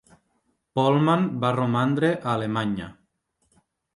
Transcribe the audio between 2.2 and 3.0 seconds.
a Alemanya.